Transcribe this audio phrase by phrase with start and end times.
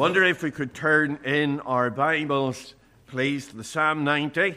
[0.00, 2.74] wonder if we could turn in our Bibles,
[3.06, 4.56] please, to the Psalm 90.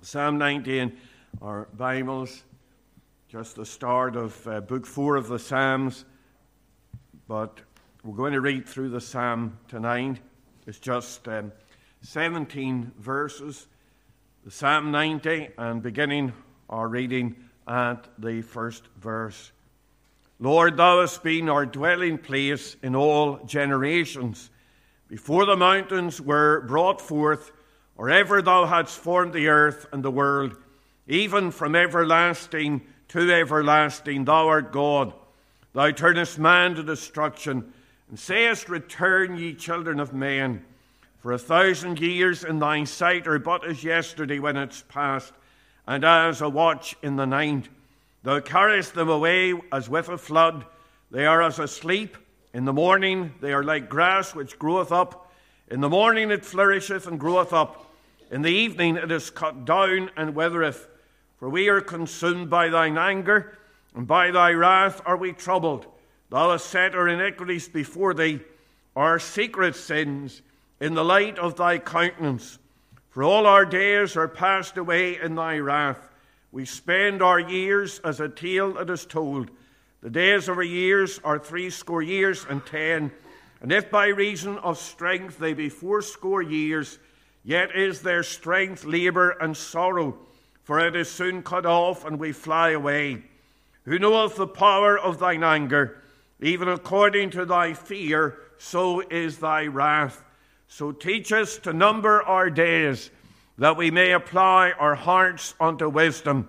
[0.00, 0.96] Psalm 90 in
[1.42, 2.42] our Bibles,
[3.28, 6.06] just the start of uh, Book 4 of the Psalms.
[7.28, 7.60] But
[8.02, 10.20] we're going to read through the Psalm tonight.
[10.66, 11.52] It's just um,
[12.00, 13.66] 17 verses.
[14.46, 16.32] The Psalm 90, and beginning
[16.70, 17.36] our reading
[17.68, 19.52] at the first verse.
[20.40, 24.50] Lord, thou hast been our dwelling place in all generations.
[25.08, 27.52] Before the mountains were brought forth,
[27.96, 30.56] or ever thou hadst formed the earth and the world,
[31.06, 35.12] even from everlasting to everlasting, thou art God.
[35.72, 37.72] Thou turnest man to destruction,
[38.08, 40.64] and sayest, Return, ye children of men.
[41.18, 45.32] For a thousand years in thy sight are but as yesterday when it's past,
[45.86, 47.68] and as a watch in the night.
[48.24, 50.64] Thou carriest them away as with a flood.
[51.10, 52.16] They are as asleep.
[52.54, 55.30] In the morning they are like grass which groweth up.
[55.70, 57.94] In the morning it flourisheth and groweth up.
[58.30, 60.88] In the evening it is cut down and withereth.
[61.36, 63.58] For we are consumed by thine anger,
[63.94, 65.86] and by thy wrath are we troubled.
[66.30, 68.40] Thou hast set our iniquities before thee,
[68.96, 70.40] our secret sins,
[70.80, 72.58] in the light of thy countenance.
[73.10, 76.08] For all our days are passed away in thy wrath.
[76.54, 79.50] We spend our years as a tale that is told.
[80.02, 83.10] The days of our years are threescore years and ten.
[83.60, 87.00] And if by reason of strength they be fourscore years,
[87.42, 90.16] yet is their strength labour and sorrow,
[90.62, 93.24] for it is soon cut off, and we fly away.
[93.82, 96.04] Who knoweth the power of thine anger?
[96.40, 100.22] Even according to thy fear, so is thy wrath.
[100.68, 103.10] So teach us to number our days
[103.58, 106.48] that we may apply our hearts unto wisdom.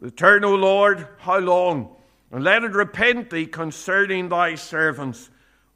[0.00, 1.94] Return, O Lord, how long?
[2.30, 5.30] And let it repent thee concerning thy servants.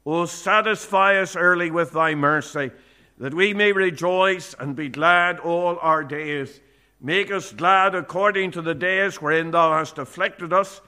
[0.05, 2.71] O satisfy us early with thy mercy,
[3.19, 6.59] that we may rejoice and be glad all our days.
[6.99, 10.81] Make us glad according to the days wherein thou hast afflicted us,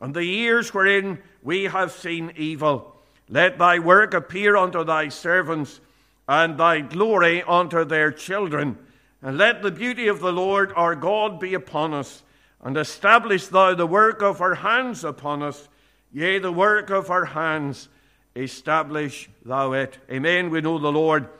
[0.00, 2.96] and the years wherein we have seen evil.
[3.28, 5.80] Let thy work appear unto thy servants,
[6.28, 8.78] and thy glory unto their children.
[9.24, 12.22] And let the beauty of the Lord our God be upon us,
[12.62, 15.66] and establish thou the work of our hands upon us,
[16.12, 17.88] yea, the work of our hands,
[18.36, 19.96] establish thou it.
[20.10, 20.50] Amen.
[20.50, 21.30] We know the Lord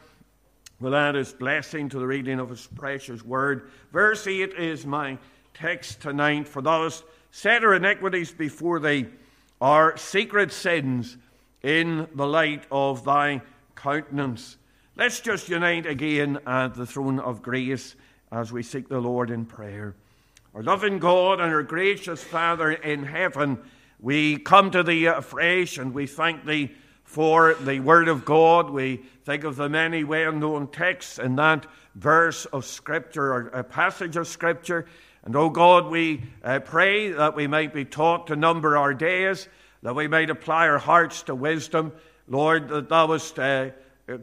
[0.80, 3.70] will add his blessing to the reading of his precious word.
[3.92, 5.18] Verse 8 is my
[5.52, 6.48] text tonight.
[6.48, 9.08] For thou hast set our iniquities before thee,
[9.60, 11.18] our secret sins
[11.62, 13.42] in the light of thy
[13.74, 14.56] countenance.
[14.96, 17.96] Let's just unite again at the throne of grace
[18.30, 19.96] as we seek the Lord in prayer.
[20.54, 23.58] Our loving God and our gracious Father in heaven,
[23.98, 26.70] we come to thee afresh and we thank thee
[27.02, 28.70] for the Word of God.
[28.70, 31.66] We think of the many well known texts in that
[31.96, 34.86] verse of Scripture or a passage of Scripture.
[35.24, 39.48] And, oh God, we uh, pray that we might be taught to number our days,
[39.82, 41.90] that we might apply our hearts to wisdom.
[42.28, 43.36] Lord, that thou wast.
[43.40, 43.70] Uh,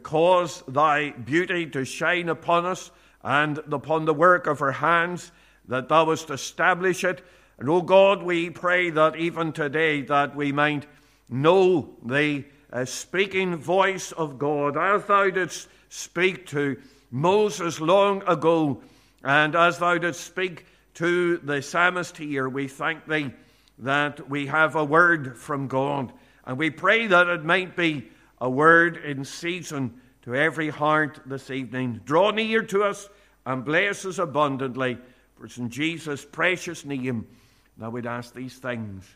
[0.02, 2.90] cause thy beauty to shine upon us
[3.22, 5.32] and upon the work of her hands,
[5.68, 7.24] that thou wouldst establish it.
[7.58, 10.86] And, O God, we pray that even today that we might
[11.28, 18.82] know the uh, speaking voice of God, as thou didst speak to Moses long ago,
[19.22, 23.32] and as thou didst speak to the psalmist here, we thank thee
[23.78, 26.12] that we have a word from God.
[26.44, 28.08] And we pray that it might be
[28.42, 32.00] a word in season to every heart this evening.
[32.04, 33.08] Draw near to us
[33.46, 34.98] and bless us abundantly.
[35.36, 37.24] For it's in Jesus' precious name
[37.78, 39.08] that we'd ask these things.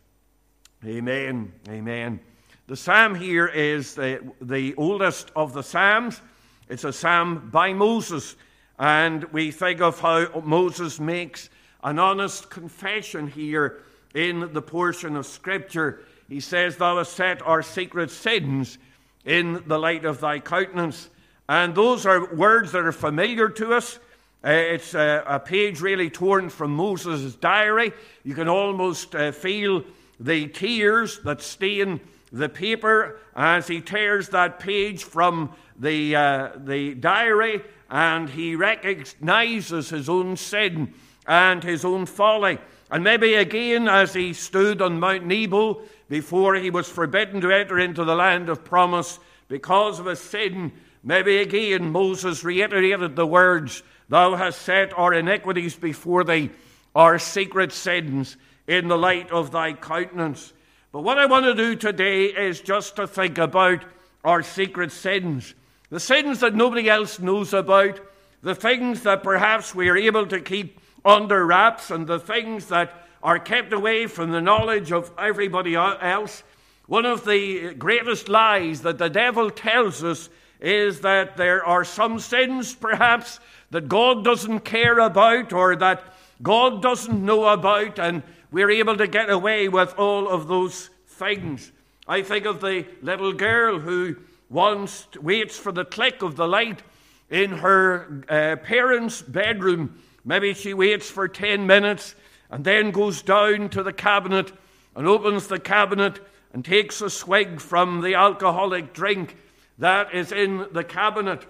[0.85, 1.53] Amen.
[1.69, 2.21] Amen.
[2.69, 6.21] The psalm here is the, the oldest of the psalms.
[6.69, 8.37] It's a psalm by Moses.
[8.79, 11.51] And we think of how Moses makes
[11.83, 13.83] an honest confession here
[14.15, 16.05] in the portion of Scripture.
[16.29, 18.79] He says, Thou hast set our secret sins
[19.27, 21.11] in the light of thy countenance.
[21.49, 23.99] And those are words that are familiar to us.
[24.43, 27.93] Uh, it's a, a, page really torn from Moses' diary.
[28.23, 29.85] You can almost uh, feel
[30.21, 32.01] the tears that stain
[32.33, 39.91] the paper as he tears that page from the, uh, the diary and he recognizes
[39.91, 40.93] his own sin
[41.27, 42.59] and his own folly.
[42.91, 47.79] And maybe again, as he stood on Mount Nebo before he was forbidden to enter
[47.79, 49.19] into the land of promise
[49.49, 50.73] because of his sin,
[51.03, 56.51] maybe again Moses reiterated the words, Thou hast set our iniquities before thee,
[56.95, 58.37] our secret sins
[58.67, 60.53] in the light of thy countenance.
[60.93, 63.85] But what I want to do today is just to think about
[64.25, 65.55] our secret sins,
[65.91, 68.01] the sins that nobody else knows about,
[68.43, 73.06] the things that perhaps we are able to keep under wraps, and the things that
[73.27, 76.45] are kept away from the knowledge of everybody else.
[76.87, 80.29] One of the greatest lies that the devil tells us
[80.61, 83.41] is that there are some sins, perhaps,
[83.73, 86.05] that God doesn't care about or that
[86.41, 91.73] God doesn't know about, and we're able to get away with all of those things.
[92.07, 94.15] I think of the little girl who
[94.49, 96.81] once waits for the click of the light
[97.29, 100.01] in her uh, parents' bedroom.
[100.25, 102.15] Maybe she waits for 10 minutes
[102.51, 104.53] and then goes down to the cabinet
[104.95, 106.21] and opens the cabinet
[106.53, 109.37] and takes a swig from the alcoholic drink
[109.79, 111.45] that is in the cabinet.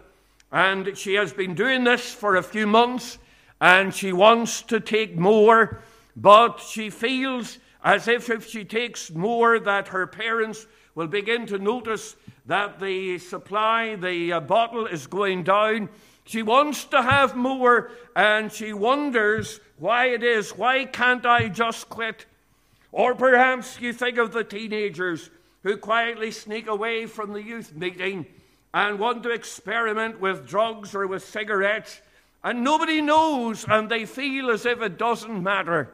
[0.51, 3.19] And she has been doing this for a few months
[3.61, 5.81] and she wants to take more,
[6.15, 11.59] but she feels as if if she takes more that her parents will begin to
[11.59, 12.17] notice
[12.47, 15.89] that the supply, the uh, bottle is going down.
[16.27, 20.51] She wants to have more and she wonders why it is.
[20.51, 22.27] Why can't I just quit?
[22.93, 25.31] Or perhaps you think of the teenagers
[25.63, 28.27] who quietly sneak away from the youth meeting
[28.73, 32.01] and want to experiment with drugs or with cigarettes,
[32.45, 35.93] and nobody knows, and they feel as if it doesn't matter.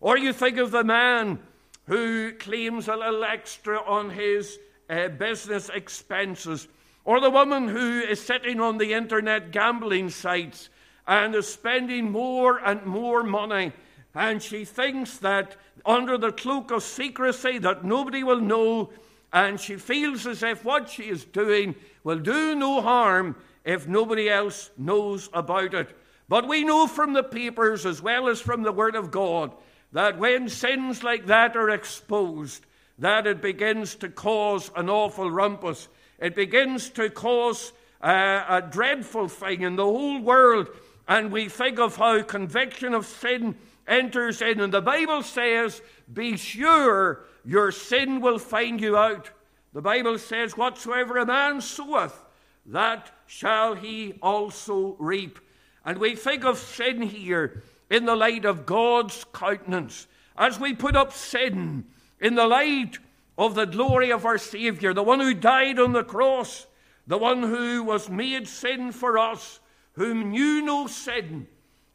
[0.00, 1.38] Or you think of the man
[1.86, 4.58] who claims a little extra on his
[4.90, 6.68] uh, business expenses,
[7.08, 10.68] or the woman who is sitting on the internet gambling sites
[11.06, 13.72] and is spending more and more money.
[14.14, 15.56] And she thinks that
[15.86, 18.90] under the cloak of secrecy that nobody will know,
[19.32, 21.74] and she feels as if what she is doing
[22.04, 25.96] will do no harm if nobody else knows about it.
[26.28, 29.54] But we know from the papers as well as from the Word of God
[29.92, 32.66] that when sins like that are exposed,
[32.98, 35.88] that it begins to cause an awful rumpus.
[36.18, 37.72] It begins to cause
[38.02, 40.68] uh, a dreadful thing in the whole world.
[41.06, 43.56] And we think of how conviction of sin
[43.86, 44.60] enters in.
[44.60, 45.80] And the Bible says,
[46.12, 49.30] Be sure your sin will find you out.
[49.72, 52.24] The Bible says, Whatsoever a man soweth,
[52.66, 55.38] that shall he also reap.
[55.84, 60.06] And we think of sin here in the light of God's countenance.
[60.36, 61.86] As we put up sin,
[62.20, 62.98] in the light
[63.38, 66.66] of the glory of our Savior, the one who died on the cross,
[67.06, 69.60] the one who was made sin for us,
[69.92, 71.46] whom knew no sin.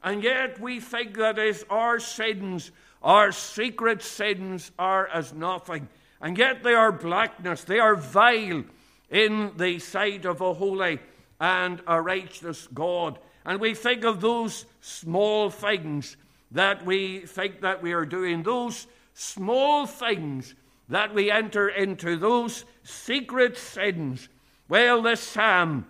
[0.02, 5.90] And yet we think that as our sins, our secret sins, are as nothing.
[6.22, 8.64] And yet they are blackness, they are vile
[9.10, 11.00] in the sight of a holy
[11.42, 13.20] and a righteous God.
[13.46, 16.16] And we think of those small things
[16.52, 20.56] that we think that we are doing, those small things
[20.94, 24.30] that we enter into, those secret sins.
[24.70, 25.88] Well, this psalm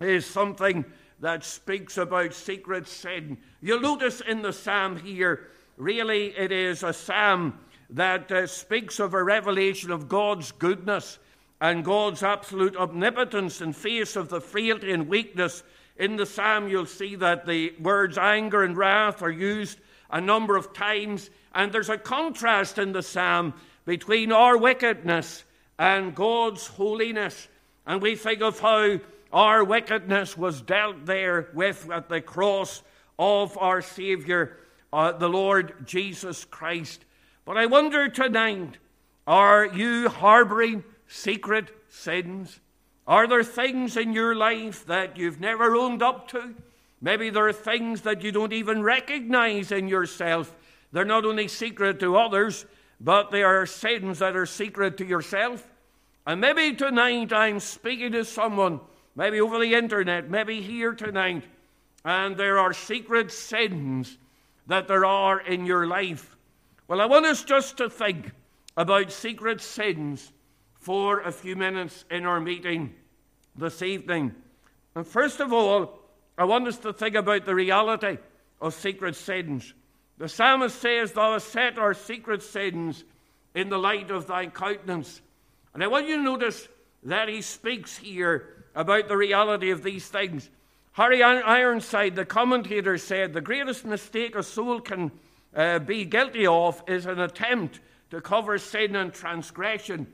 [0.00, 0.84] is something
[1.18, 3.38] that speaks about secret sin.
[3.60, 7.58] You'll notice in the psalm here, really, it is a psalm
[7.90, 11.18] that uh, speaks of a revelation of God's goodness
[11.60, 15.64] and God's absolute omnipotence in face of the frailty and weakness.
[15.96, 20.56] In the psalm, you'll see that the words anger and wrath are used a number
[20.56, 21.30] of times.
[21.52, 23.52] And there's a contrast in the psalm
[23.86, 25.44] between our wickedness
[25.78, 27.48] and God's holiness.
[27.86, 28.98] And we think of how
[29.32, 32.82] our wickedness was dealt there with at the cross
[33.18, 34.58] of our Savior,
[34.92, 37.04] uh, the Lord Jesus Christ.
[37.44, 38.76] But I wonder tonight
[39.26, 42.60] are you harboring secret sins?
[43.06, 46.54] Are there things in your life that you've never owned up to?
[47.00, 50.54] Maybe there are things that you don't even recognize in yourself.
[50.92, 52.66] They're not only secret to others,
[53.00, 55.66] but they are sins that are secret to yourself.
[56.26, 58.80] And maybe tonight I'm speaking to someone,
[59.14, 61.44] maybe over the internet, maybe here tonight,
[62.04, 64.18] and there are secret sins
[64.66, 66.36] that there are in your life.
[66.88, 68.32] Well, I want us just to think
[68.76, 70.32] about secret sins
[70.74, 72.94] for a few minutes in our meeting
[73.56, 74.34] this evening.
[74.94, 75.98] And first of all,
[76.38, 78.18] I want us to think about the reality
[78.60, 79.74] of secret sins.
[80.18, 83.04] The psalmist says, Thou hast set our secret sins
[83.54, 85.20] in the light of thy countenance.
[85.74, 86.68] And I want you to notice
[87.02, 90.48] that he speaks here about the reality of these things.
[90.92, 95.10] Harry Ironside, the commentator, said the greatest mistake a soul can
[95.54, 97.80] uh, be guilty of is an attempt
[98.10, 100.06] to cover sin and transgression.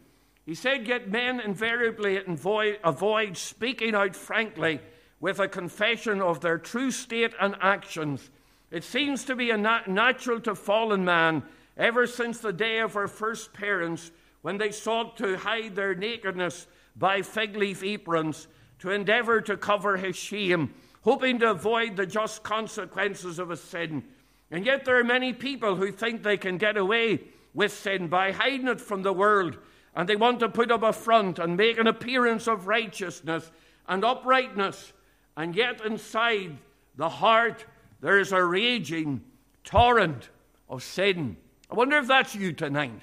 [0.45, 4.81] He said, Yet men invariably avoid, avoid speaking out frankly
[5.21, 8.31] with a confession of their true state and actions.
[8.73, 11.43] It seems to be a nat- natural to fallen man
[11.77, 14.11] ever since the day of our first parents
[14.41, 18.49] when they sought to hide their nakedness by fig leaf aprons,
[18.79, 24.03] to endeavor to cover his shame, hoping to avoid the just consequences of a sin.
[24.51, 27.21] And yet, there are many people who think they can get away
[27.55, 29.59] with sin by hiding it from the world,
[29.95, 33.51] and they want to put up a front and make an appearance of righteousness
[33.87, 34.95] and uprightness.
[35.37, 36.57] And yet, inside
[36.97, 37.65] the heart,
[38.03, 39.23] there is a raging
[39.65, 40.29] torrent
[40.69, 41.39] of sin.
[41.71, 43.01] I wonder if that's you tonight.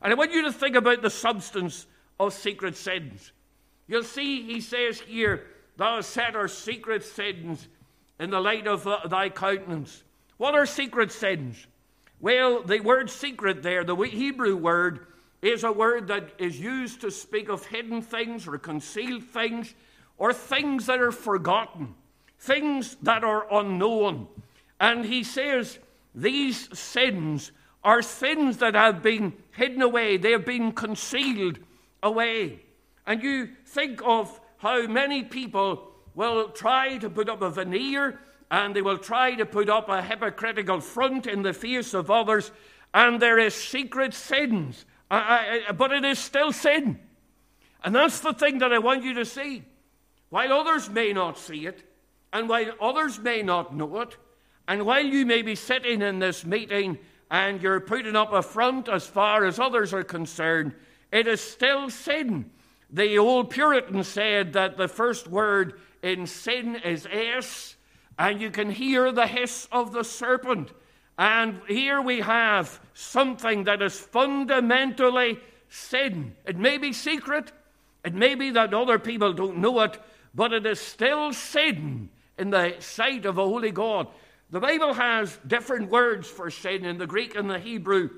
[0.00, 1.86] And I want you to think about the substance
[2.18, 3.32] of secret sins.
[3.86, 5.46] You'll see, he says here,
[5.76, 7.68] Thou set our secret sins
[8.18, 10.04] in the light of uh, thy countenance.
[10.36, 11.66] What are secret sins?
[12.20, 15.06] Well, the word secret there, the Hebrew word,
[15.42, 19.74] is a word that is used to speak of hidden things or concealed things
[20.18, 21.94] or things that are forgotten,
[22.40, 24.26] things that are unknown.
[24.80, 25.78] And he says
[26.14, 27.52] these sins
[27.84, 31.58] are sins that have been hidden away, they have been concealed
[32.02, 32.60] away.
[33.06, 38.20] And you think of how many people will try to put up a veneer
[38.50, 42.50] and they will try to put up a hypocritical front in the face of others,
[42.92, 46.98] and there is secret sins, I, I, but it is still sin.
[47.84, 49.62] And that's the thing that I want you to see.
[50.30, 51.84] While others may not see it,
[52.32, 54.16] and while others may not know it,
[54.68, 56.98] and while you may be sitting in this meeting
[57.30, 60.74] and you're putting up a front as far as others are concerned,
[61.10, 62.50] it is still sin.
[62.88, 67.76] The old Puritan said that the first word in sin is S,
[68.16, 70.70] and you can hear the hiss of the serpent.
[71.18, 76.34] And here we have something that is fundamentally sin.
[76.44, 77.52] It may be secret,
[78.04, 79.98] it may be that other people don't know it,
[80.32, 82.08] but it is still sin
[82.40, 84.08] in the sight of a holy God.
[84.50, 88.10] The Bible has different words for sin in the Greek and the Hebrew.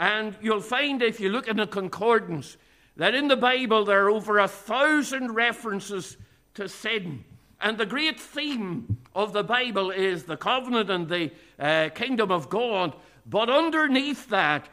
[0.00, 2.56] And you'll find if you look in the concordance
[2.96, 6.16] that in the Bible there are over a thousand references
[6.54, 7.24] to sin.
[7.60, 12.48] And the great theme of the Bible is the covenant and the uh, kingdom of
[12.48, 12.94] God.
[13.26, 14.68] But underneath that,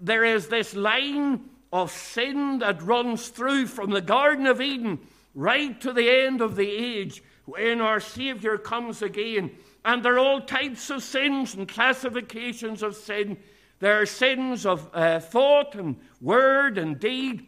[0.00, 5.00] there is this line of sin that runs through from the Garden of Eden
[5.34, 9.50] right to the end of the age when our Savior comes again.
[9.84, 13.36] And there are all types of sins and classifications of sin.
[13.80, 17.46] There are sins of uh, thought and word and deed.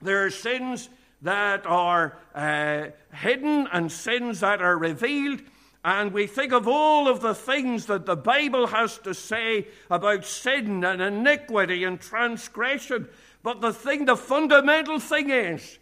[0.00, 0.88] There are sins
[1.22, 5.40] that are uh, hidden and sins that are revealed.
[5.82, 10.24] And we think of all of the things that the Bible has to say about
[10.24, 13.08] sin and iniquity and transgression.
[13.42, 15.78] But the thing, the fundamental thing is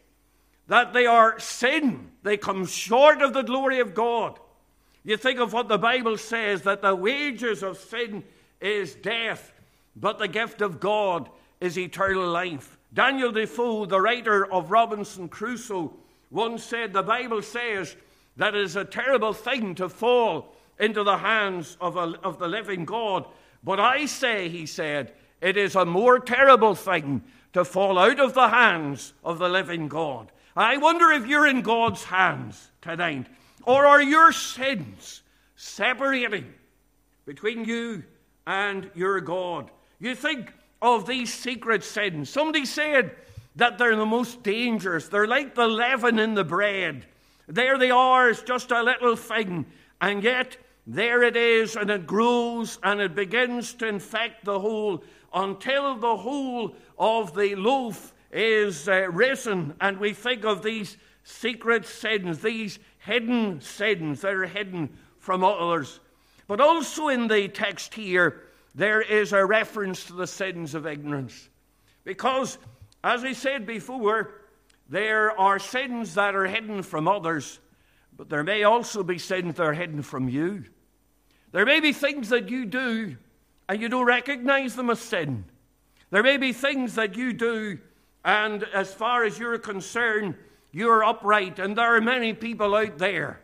[0.69, 2.12] that they are sin.
[2.23, 4.39] They come short of the glory of God.
[5.05, 8.23] You think of what the Bible says that the wages of sin
[8.61, 9.53] is death,
[9.97, 11.29] but the gift of God
[11.61, 12.79] is eternal life.
[12.95, 15.93] Daniel Defoe, the writer of Robinson Crusoe,
[16.31, 17.97] once said the Bible says
[18.37, 22.49] that it is a terrible thing to fall into the hands of, a, of the
[22.49, 23.27] living God.
[23.65, 28.35] But I say, he said, it is a more terrible thing to fall out of
[28.35, 30.33] the hands of the living God.
[30.57, 33.27] I wonder if you're in God's hands tonight.
[33.65, 35.23] Or are your sins
[35.57, 36.53] separating
[37.25, 38.03] between you
[38.47, 39.71] and your God?
[39.99, 42.29] You think of these secret sins.
[42.29, 43.15] Somebody said
[43.57, 45.09] that they're the most dangerous.
[45.09, 47.07] They're like the leaven in the bread.
[47.47, 49.67] There they are, it's just a little thing.
[50.01, 50.57] And yet,
[50.87, 56.17] there it is, and it grows and it begins to infect the whole until the
[56.17, 59.75] whole of the loaf is uh, risen.
[59.81, 66.01] And we think of these secret sins, these hidden sins that are hidden from others.
[66.47, 68.43] But also in the text here,
[68.75, 71.49] there is a reference to the sins of ignorance.
[72.05, 72.59] Because,
[73.05, 74.33] as I said before,
[74.89, 77.61] there are sins that are hidden from others,
[78.17, 80.65] but there may also be sins that are hidden from you.
[81.53, 83.17] There may be things that you do
[83.69, 85.45] and you don't recognize them as sin.
[86.11, 87.79] There may be things that you do,
[88.25, 90.37] and as far as you're concerned,
[90.71, 91.59] you're upright.
[91.59, 93.41] And there are many people out there,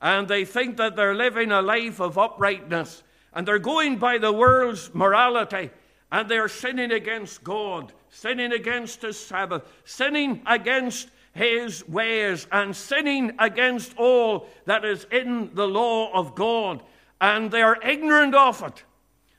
[0.00, 4.32] and they think that they're living a life of uprightness, and they're going by the
[4.32, 5.70] world's morality,
[6.12, 13.32] and they're sinning against God, sinning against His Sabbath, sinning against His ways, and sinning
[13.38, 16.82] against all that is in the law of God.
[17.20, 18.84] And they are ignorant of it.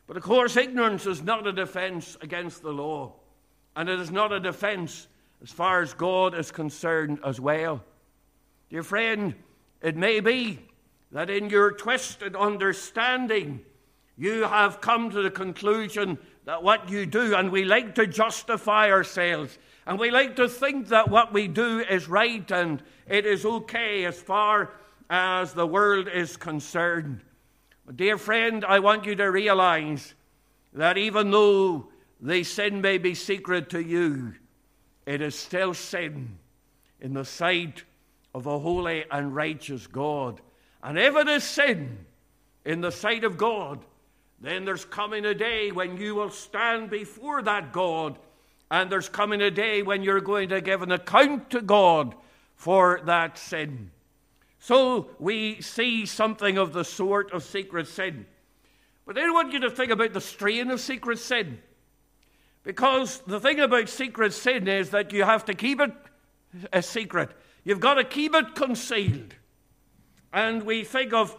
[0.08, 3.14] But of course, ignorance is not a defense against the law,
[3.76, 5.08] and it is not a defense
[5.42, 7.84] as far as God is concerned as well.
[8.70, 9.36] Dear friend,
[9.82, 10.60] it may be
[11.12, 13.62] that in your twisted understanding,
[14.18, 18.92] you have come to the conclusion that what you do, and we like to justify
[18.92, 19.58] ourselves.
[19.86, 24.06] And we like to think that what we do is right and it is okay
[24.06, 24.72] as far
[25.10, 27.22] as the world is concerned.
[27.86, 30.14] But dear friend, I want you to realize
[30.74, 31.90] that even though
[32.22, 34.34] the sin may be secret to you,
[35.06, 36.38] it is still sin
[37.00, 37.84] in the sight
[38.36, 40.40] of a holy and righteous God.
[40.84, 42.06] And if it is sin
[42.64, 43.84] in the sight of God,
[44.40, 48.18] then there's coming a day when you will stand before that God,
[48.70, 52.16] and there's coming a day when you're going to give an account to God
[52.56, 53.92] for that sin.
[54.60, 58.28] So we see something of the sort of secret sin.
[59.06, 61.60] But I want you to think about the strain of secret sin.
[62.64, 65.92] Because the thing about secret sin is that you have to keep it
[66.72, 67.32] a secret.
[67.64, 69.36] You've got to keep it concealed.
[70.34, 71.36] And we think of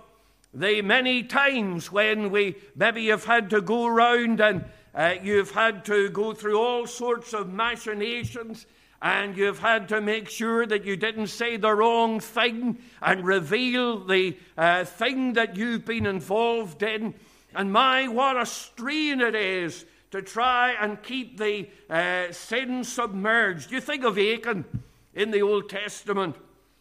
[0.53, 4.65] the many times when we maybe have had to go around and
[4.95, 8.67] uh, you've had to go through all sorts of machinations
[9.01, 14.05] and you've had to make sure that you didn't say the wrong thing and reveal
[14.05, 17.15] the uh, thing that you've been involved in.
[17.55, 23.73] And my, what a strain it is to try and keep the uh, sin submerged.
[23.73, 24.65] You think of Achan
[25.15, 26.37] in the Old Testament,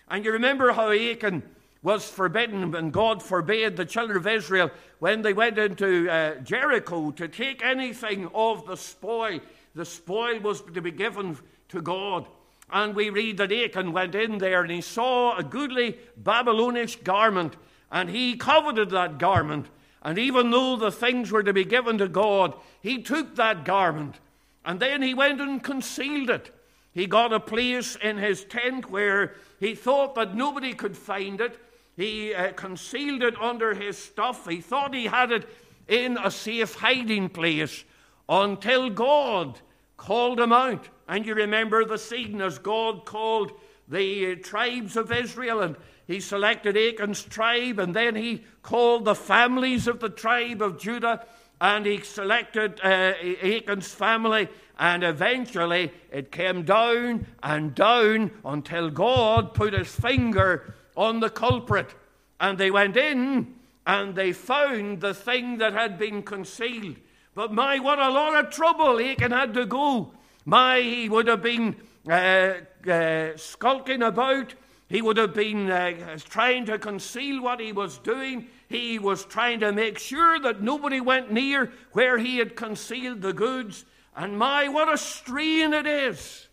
[0.10, 1.44] and you remember how Achan
[1.82, 4.70] was forbidden, and God forbade the children of Israel
[5.00, 9.40] when they went into uh, Jericho to take anything of the spoil.
[9.74, 11.38] The spoil was to be given
[11.70, 12.28] to God.
[12.72, 17.56] And we read that Achan went in there and he saw a goodly Babylonish garment,
[17.92, 19.68] and he coveted that garment.
[20.02, 24.16] And even though the things were to be given to God, he took that garment
[24.64, 26.52] and then he went and concealed it.
[26.94, 31.58] He got a place in his tent where he thought that nobody could find it.
[31.96, 34.48] He uh, concealed it under his stuff.
[34.48, 35.48] He thought he had it
[35.88, 37.84] in a safe hiding place
[38.30, 39.60] until God
[39.98, 40.88] called him out.
[41.08, 43.52] And you remember the scene as God called
[43.88, 45.76] the tribes of Israel, and
[46.08, 51.26] he selected Achan's tribe, and then he called the families of the tribe of Judah,
[51.60, 54.50] and he selected uh, Achan's family,
[54.80, 61.94] and eventually it came down and down until God put his finger on the culprit.
[62.40, 63.54] And they went in
[63.86, 66.96] and they found the thing that had been concealed.
[67.36, 70.14] But my, what a lot of trouble Achan had to go.
[70.46, 71.76] My, he would have been
[72.10, 72.54] uh,
[72.90, 74.56] uh, skulking about.
[74.92, 78.48] He would have been uh, trying to conceal what he was doing.
[78.68, 83.32] He was trying to make sure that nobody went near where he had concealed the
[83.32, 83.86] goods.
[84.18, 86.50] And my, what a strain it is.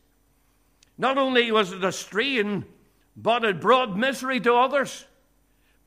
[0.96, 2.64] Not only was it a strain,
[3.16, 5.05] but it brought misery to others.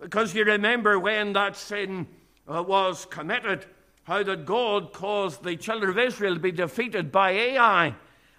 [0.02, 2.06] Because you remember when that sin
[2.50, 3.66] uh, was committed,
[4.04, 7.96] how that God caused the children of Israel to be defeated by Ai.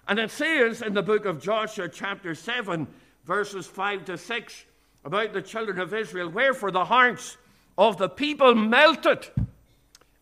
[0.07, 2.85] And it says in the book of Joshua, chapter 7,
[3.25, 4.65] verses 5 to 6,
[5.05, 7.37] about the children of Israel, wherefore the hearts
[7.77, 9.27] of the people melted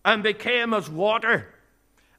[0.03, 1.47] and became as water.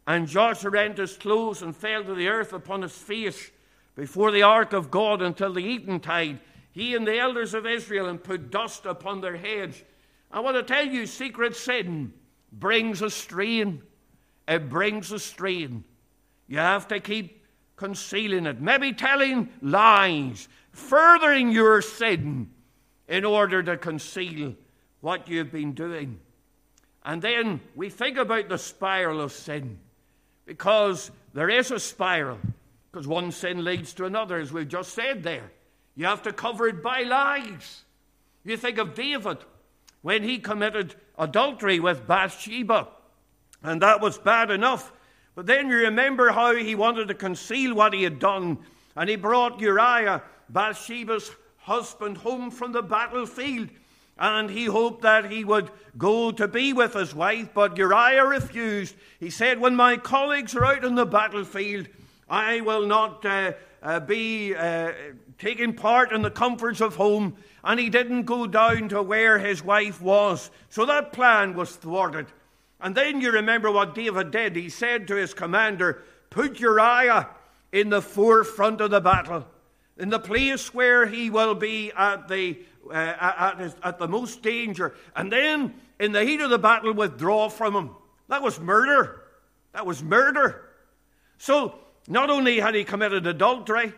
[0.07, 3.51] And Joshua rent his clothes and fell to the earth upon his face
[3.95, 6.40] before the ark of God until the eventide,
[6.73, 9.83] he and the elders of Israel, and put dust upon their heads.
[10.31, 12.12] I want to tell you, secret sin
[12.53, 13.83] brings a strain.
[14.49, 15.85] It brings a strain.
[16.49, 17.45] You have to keep
[17.77, 22.50] concealing it, maybe telling lies, furthering your sin
[23.08, 24.54] in order to conceal
[25.00, 26.18] what you've been doing.
[27.04, 29.78] And then we think about the spiral of sin
[30.46, 32.38] because there is a spiral.
[32.90, 35.50] Because one sin leads to another, as we've just said there.
[35.96, 37.85] You have to cover it by lies.
[38.44, 39.38] You think of David
[40.02, 42.88] when he committed adultery with Bathsheba,
[43.62, 44.92] and that was bad enough.
[45.35, 48.58] But then you remember how he wanted to conceal what he had done,
[48.94, 53.68] and he brought Uriah, Bathsheba's husband, home from the battlefield.
[54.18, 58.94] And he hoped that he would go to be with his wife, but Uriah refused.
[59.18, 61.88] He said, When my colleagues are out on the battlefield,
[62.28, 63.52] I will not uh,
[63.83, 64.92] uh, be uh,
[65.38, 67.37] taking part in the comforts of home.
[67.64, 70.50] And he didn't go down to where his wife was.
[70.68, 72.26] So that plan was thwarted.
[72.81, 74.57] And then you remember what David did.
[74.57, 77.28] He said to his commander, Put Uriah
[77.70, 79.46] in the forefront of the battle,
[79.98, 82.59] in the place where he will be at the,
[82.90, 84.94] uh, at, his, at the most danger.
[85.14, 87.90] And then, in the heat of the battle, withdraw from him.
[88.28, 89.22] That was murder.
[89.72, 90.68] That was murder.
[91.38, 91.78] So
[92.09, 93.92] not only had he committed adultery,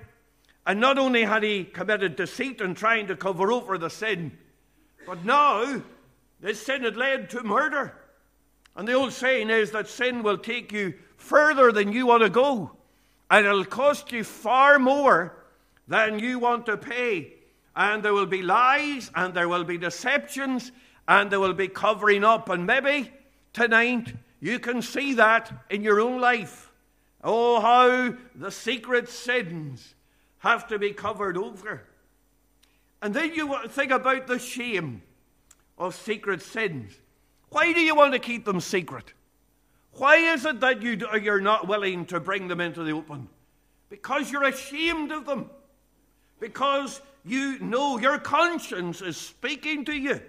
[0.67, 4.37] and not only had he committed deceit and trying to cover over the sin,
[5.07, 5.83] but now
[6.41, 7.95] this sin had led to murder.
[8.77, 12.31] And the old saying is that sin will take you further than you want to
[12.31, 12.73] go,
[13.31, 15.37] and it'll cost you far more
[15.89, 17.35] than you want to pay.
[17.77, 20.71] And there will be lies, and there will be deceptions,
[21.09, 22.49] and there will be covering up.
[22.49, 23.13] And maybe
[23.53, 26.71] tonight you can see that in your own life.
[27.23, 29.95] Oh, how the secret sins
[30.39, 31.83] have to be covered over.
[33.01, 35.03] And then you think about the shame
[35.79, 36.93] of secret sins.
[37.49, 39.13] Why do you want to keep them secret?
[39.93, 43.29] Why is it that you, you're not willing to bring them into the open?
[43.89, 45.51] Because you're ashamed of them.
[46.45, 50.21] Because you know your conscience is speaking to you.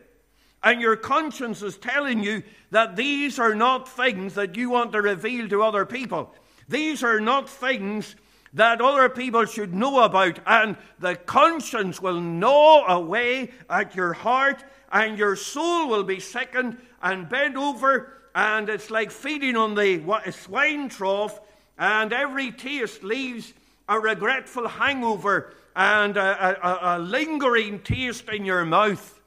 [0.64, 5.02] And your conscience is telling you that these are not things that you want to
[5.02, 6.34] reveal to other people.
[6.70, 8.16] These are not things
[8.54, 10.40] that other people should know about.
[10.48, 16.78] And the conscience will gnaw away at your heart, and your soul will be sickened
[17.04, 20.02] and bent over and it's like feeding on the
[20.32, 21.40] swine trough,
[21.78, 23.54] and every taste leaves
[23.88, 29.20] a regretful hangover and a, a, a lingering taste in your mouth.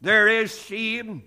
[0.00, 1.22] There is shame,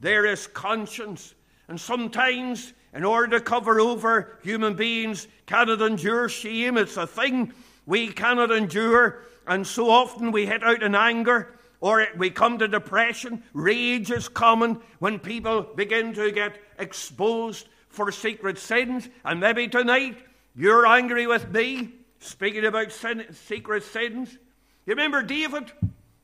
[0.00, 1.34] there is conscience,
[1.68, 6.76] and sometimes, in order to cover over, human beings cannot endure shame.
[6.76, 7.52] It's a thing
[7.86, 12.68] we cannot endure, and so often we hit out in anger or we come to
[12.68, 13.42] depression.
[13.52, 19.08] Rage is common when people begin to get exposed for secret sins.
[19.24, 20.18] And maybe tonight
[20.54, 24.32] you're angry with me, speaking about sin, secret sins.
[24.86, 25.72] You remember David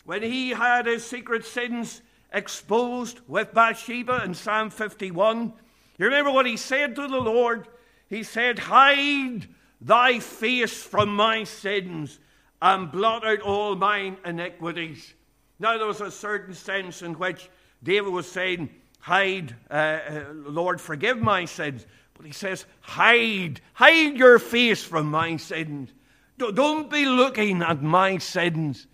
[0.04, 5.52] when he had his secret sins exposed with Bathsheba in Psalm 51?
[5.98, 7.66] You remember what he said to the Lord?
[8.08, 9.48] He said, Hide
[9.80, 12.18] thy face from my sins
[12.62, 15.14] and blot out all mine iniquities.
[15.58, 17.48] Now, there was a certain sense in which
[17.82, 21.86] David was saying, Hide, uh, uh, Lord, forgive my sins.
[22.16, 25.90] But he says, Hide, hide your face from my sins.
[26.38, 28.86] Don't be looking at my sins.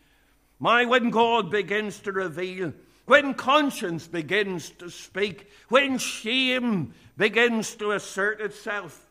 [0.58, 2.72] My, when God begins to reveal,
[3.06, 9.06] when conscience begins to speak, when shame begins to assert itself,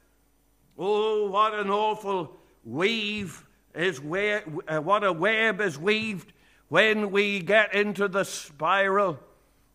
[0.78, 3.46] oh, what an awful weave
[3.76, 6.32] is, uh, what a web is weaved
[6.70, 9.20] when we get into the spiral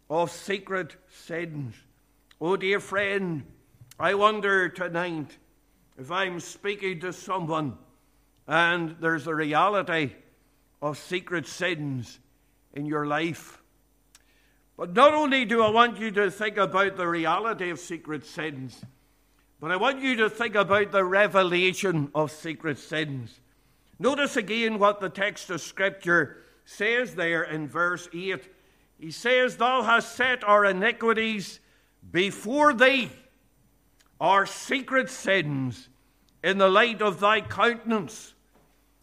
[0.09, 1.75] of secret sins.
[2.41, 3.45] Oh, dear friend,
[3.99, 5.39] I wonder tonight
[5.97, 7.79] if I'm speaking to someone
[8.47, 10.13] and there's a reality
[10.83, 12.19] of secret sins
[12.75, 13.63] in your life.
[14.77, 18.85] But not only do I want you to think about the reality of secret sins,
[19.61, 23.41] but I want you to think about the revelation of secret sins.
[23.99, 28.47] Notice again what the text of Scripture says there in verse 8.
[28.99, 31.61] He says, Thou hast set our iniquities
[32.13, 33.11] before thee,
[34.21, 35.89] our secret sins,
[36.43, 38.33] in the light of thy countenance.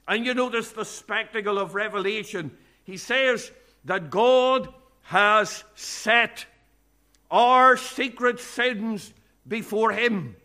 [0.07, 2.51] And you notice the spectacle of revelation.
[2.85, 3.51] He says
[3.83, 6.45] that God has set
[7.29, 9.13] our secret sins
[9.45, 10.37] before him.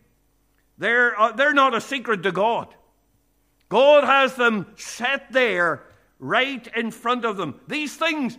[0.78, 2.74] They're, uh, they're not a secret to God.
[3.68, 5.85] God has them set there
[6.18, 7.61] right in front of them.
[7.68, 8.38] These things,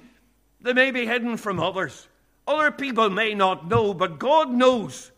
[0.59, 2.07] they may be hidden from others.
[2.47, 5.11] Other people may not know, but God knows.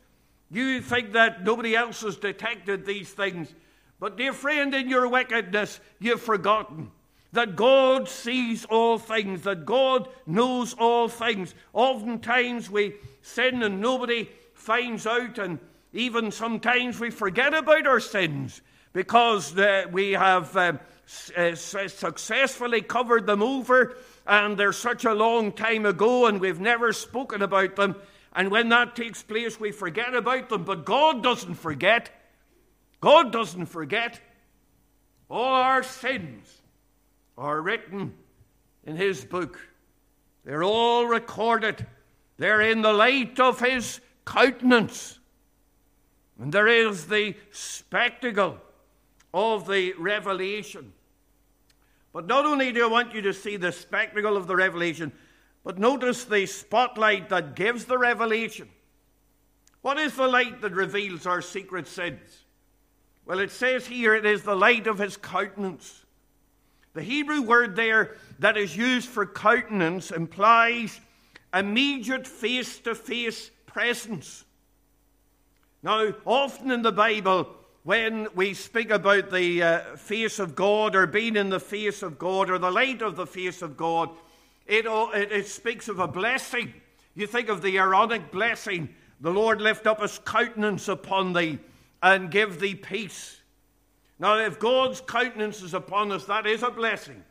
[0.52, 3.54] You think that nobody else has detected these things.
[4.00, 6.92] But, dear friend, in your wickedness, you've forgotten
[7.34, 11.56] that God sees all things, that God knows all things.
[11.74, 15.60] Oftentimes we sin and nobody finds out, and
[15.94, 18.62] even sometimes we forget about our sins
[18.94, 20.74] because uh, we have uh,
[21.38, 23.96] uh, successfully covered them over,
[24.28, 27.96] and they're such a long time ago, and we've never spoken about them.
[28.34, 30.64] And when that takes place, we forget about them.
[30.64, 32.10] But God doesn't forget.
[33.02, 34.20] God doesn't forget.
[35.30, 36.62] All our sins
[37.38, 38.14] are written
[38.86, 39.60] in His book,
[40.44, 41.86] they're all recorded.
[42.38, 45.20] They're in the light of His countenance.
[46.40, 48.58] And there is the spectacle
[49.32, 50.94] of the revelation.
[52.14, 55.12] But not only do I want you to see the spectacle of the revelation,
[55.64, 58.68] but notice the spotlight that gives the revelation.
[59.82, 62.44] What is the light that reveals our secret sins?
[63.26, 66.06] Well, it says here it is the light of his countenance.
[66.94, 71.00] The Hebrew word there that is used for countenance implies
[71.54, 74.46] immediate face to face presence.
[75.84, 77.48] Now, often in the Bible,
[77.84, 82.20] when we speak about the uh, face of God or being in the face of
[82.20, 84.10] God or the light of the face of God,
[84.66, 86.74] it, it, it speaks of a blessing.
[87.16, 88.90] You think of the Aaronic blessing
[89.22, 91.60] the Lord lift up his countenance upon thee
[92.02, 93.40] and give thee peace.
[94.20, 97.24] Now, if God's countenance is upon us, that is a blessing.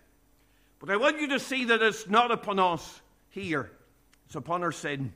[0.78, 3.72] But I want you to see that it's not upon us here,
[4.26, 5.12] it's upon our sin.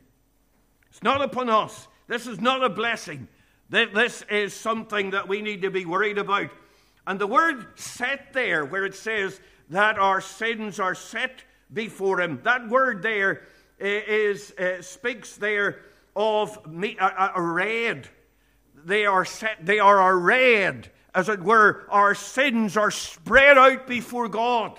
[0.90, 1.88] It's not upon us.
[2.07, 3.27] This is not a blessing.
[3.70, 6.50] This is something that we need to be worried about.
[7.07, 12.40] And the word set there, where it says that our sins are set before Him,
[12.44, 13.42] that word there
[13.79, 15.81] is, uh, speaks there
[16.16, 18.09] of me, uh, arrayed.
[18.85, 21.85] They are set, they are arrayed, as it were.
[21.88, 24.79] Our sins are spread out before God.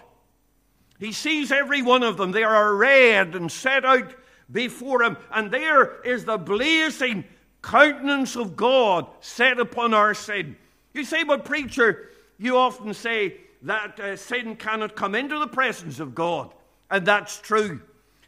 [1.00, 2.32] He sees every one of them.
[2.32, 4.13] They are arrayed and set out
[4.52, 5.17] before Him.
[5.32, 7.26] And there is the blazing
[7.62, 10.56] countenance of God set upon our sin.
[10.93, 16.00] You say, but preacher, you often say that uh, sin cannot come into the presence
[16.00, 16.54] of God.
[16.89, 17.82] And that's true.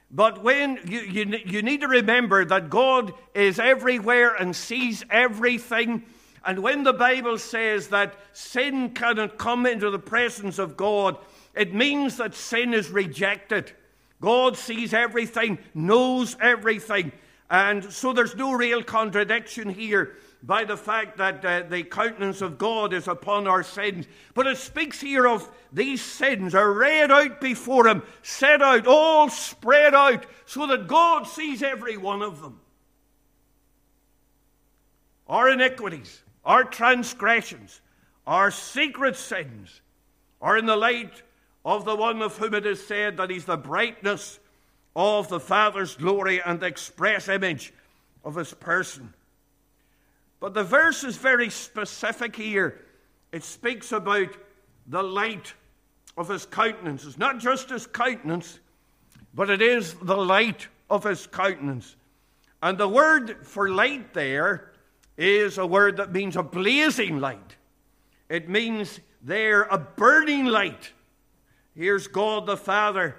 [0.09, 6.03] But when you, you, you need to remember that God is everywhere and sees everything.
[6.45, 11.17] And when the Bible says that sin cannot come into the presence of God,
[11.53, 13.71] it means that sin is rejected.
[14.21, 17.11] God sees everything, knows everything.
[17.49, 20.15] And so there's no real contradiction here
[20.47, 24.07] by the fact that uh, the countenance of God is upon our sins.
[24.33, 29.93] But it speaks here of these sins laid out before Him, set out, all spread
[29.93, 32.61] out, so that God sees every one of them.
[35.27, 37.81] Our iniquities, our transgressions,
[38.25, 39.81] our secret sins
[40.41, 41.23] are in the light
[41.65, 44.39] of the one of whom it is said that He's the brightness
[44.95, 47.73] of the Father's glory and the express image
[48.23, 49.13] of His person.
[50.39, 52.85] But the verse is very specific here.
[53.31, 54.29] It speaks about
[54.87, 55.53] the light
[56.17, 57.05] of his countenance.
[57.05, 58.59] It's not just his countenance,
[59.33, 61.95] but it is the light of his countenance.
[62.61, 64.71] And the word for light there
[65.17, 67.55] is a word that means a blazing light.
[68.29, 70.91] It means there a burning light.
[71.75, 73.15] Here's God the Father,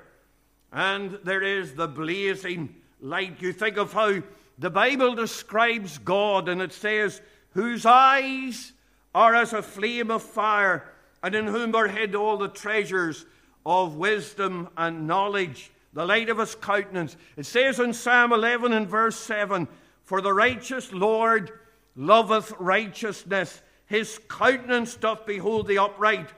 [0.72, 3.40] and there is the blazing light.
[3.40, 4.22] You think of how
[4.59, 8.73] the Bible describes God and it says, whose eyes
[9.14, 10.85] are as a flame of fire,
[11.23, 13.27] and in whom are hid all the treasures
[13.66, 17.16] of wisdom and knowledge, the light of his countenance.
[17.37, 19.66] It says in Psalm 11 and verse 7
[20.05, 21.51] For the righteous Lord
[21.97, 26.29] loveth righteousness, his countenance doth behold the upright.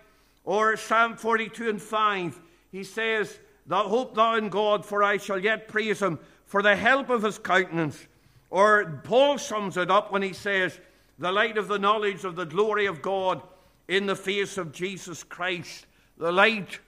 [0.44, 2.40] Or Psalm 42 and 5,
[2.72, 6.76] he says, Thou hope thou in God, for I shall yet praise him for the
[6.76, 8.06] help of his countenance.
[8.50, 10.78] Or Paul sums it up when he says,
[11.18, 13.42] the light of the knowledge of the glory of God
[13.86, 15.86] in the face of Jesus Christ,
[16.16, 16.80] the light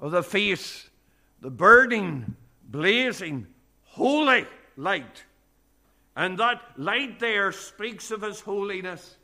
[0.00, 0.90] of the face,
[1.40, 3.46] the burning, blazing,
[3.84, 5.24] holy light.
[6.16, 9.16] And that light there speaks of his holiness,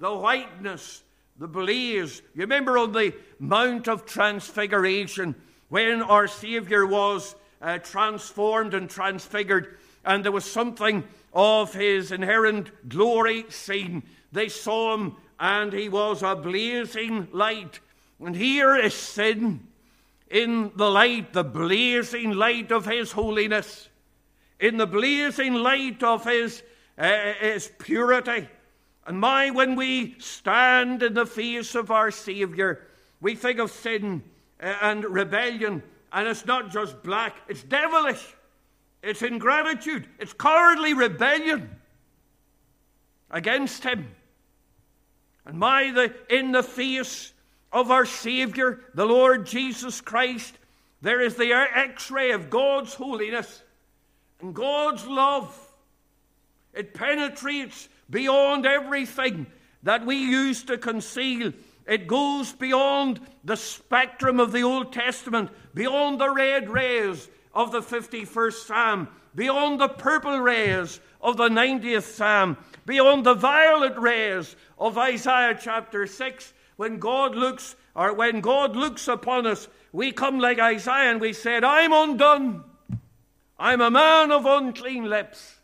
[0.00, 1.04] the whiteness,
[1.38, 2.20] the blaze.
[2.34, 5.34] You remember on the Mount of Transfiguration
[5.68, 12.88] when our Savior was uh, transformed and transfigured and there was something of his inherent
[12.88, 14.02] glory seen.
[14.32, 17.80] They saw him, and he was a blazing light.
[18.20, 19.66] And here is sin
[20.30, 23.88] in the light, the blazing light of his holiness,
[24.60, 26.62] in the blazing light of his,
[26.98, 28.48] uh, his purity.
[29.06, 32.86] And my, when we stand in the face of our Savior,
[33.20, 34.22] we think of sin
[34.62, 38.34] uh, and rebellion, and it's not just black, it's devilish.
[39.04, 40.08] It's ingratitude.
[40.18, 41.68] It's cowardly rebellion
[43.30, 44.08] against Him.
[45.44, 47.34] And my, the, in the face
[47.70, 50.54] of our Savior, the Lord Jesus Christ,
[51.02, 53.62] there is the x ray of God's holiness
[54.40, 55.54] and God's love.
[56.72, 59.46] It penetrates beyond everything
[59.82, 61.52] that we used to conceal.
[61.86, 67.80] It goes beyond the spectrum of the Old Testament, beyond the red rays, of the
[67.80, 74.98] 51st Psalm, beyond the purple rays of the 90th Psalm, beyond the violet rays of
[74.98, 76.52] Isaiah chapter 6.
[76.76, 81.32] When God looks, or when God looks upon us, we come like Isaiah and we
[81.32, 82.64] said, I'm undone.
[83.58, 85.56] I'm a man of unclean lips.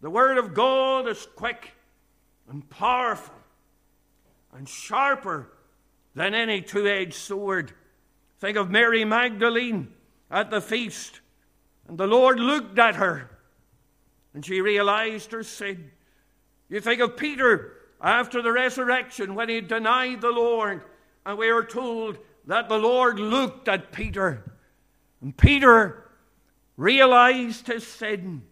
[0.00, 1.72] The word of God is quick
[2.48, 3.34] and powerful
[4.54, 5.50] and sharper
[6.14, 7.72] than any two edged sword.
[8.38, 9.88] Think of Mary Magdalene
[10.30, 11.20] at the feast.
[11.88, 13.30] And the Lord looked at her
[14.34, 15.90] and she realized her sin.
[16.68, 20.82] You think of Peter after the resurrection when he denied the Lord,
[21.24, 24.44] and we are told that the Lord looked at Peter.
[25.22, 26.04] And Peter
[26.76, 28.42] realized his sin.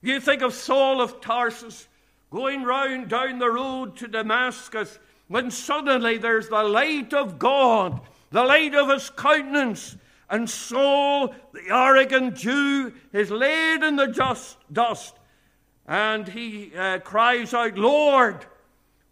[0.00, 1.88] You think of Saul of Tarsus
[2.30, 8.00] going round down the road to Damascus when suddenly there's the light of God,
[8.30, 9.96] the light of his countenance.
[10.30, 15.14] And Saul, the arrogant Jew, is laid in the just dust.
[15.86, 18.44] And he uh, cries out, Lord,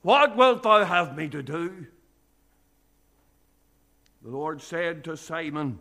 [0.02, 1.86] what wilt thou have me to do?
[4.22, 5.78] The Lord said to Simon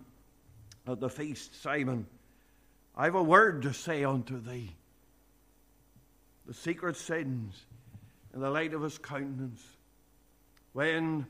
[0.88, 2.08] at the feast, Simon,
[2.96, 4.72] I have a word to say unto thee.
[6.48, 7.66] The secret sins
[8.34, 9.64] in the light of his countenance.
[10.74, 11.26] When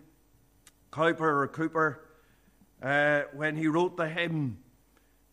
[0.91, 2.04] Cowper or Cooper,
[2.81, 4.57] uh, when he wrote the hymn,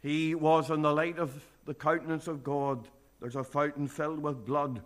[0.01, 1.33] he was in the light of
[1.65, 2.89] the countenance of God.
[3.21, 4.83] There's a fountain filled with blood,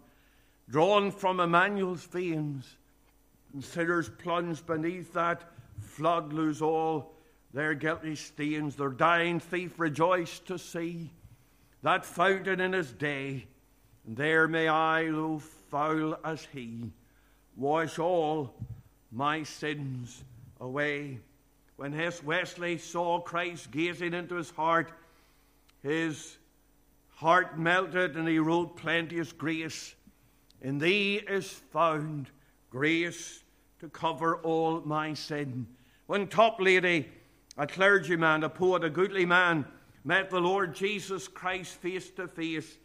[0.68, 2.76] drawn from Emmanuel's veins,
[3.52, 5.42] and sinners plunged beneath that
[5.80, 7.14] flood lose all
[7.52, 8.76] their guilty stains.
[8.76, 11.10] Their dying thief rejoiced to see
[11.82, 13.46] that fountain in his day.
[14.06, 15.38] And there may I, though
[15.70, 16.92] foul as he,
[17.56, 18.54] wash all
[19.10, 20.22] my sins
[20.60, 21.20] away.
[21.76, 24.92] When his Wesley saw Christ gazing into his heart,
[25.82, 26.38] his
[27.16, 29.94] heart melted and he wrote plenteous grace.
[30.62, 32.30] In thee is found
[32.70, 33.42] grace
[33.80, 35.66] to cover all my sin.
[36.06, 37.06] When Toplady,
[37.58, 39.66] a clergyman, a poet, a goodly man,
[40.02, 42.78] met the Lord Jesus Christ face to face,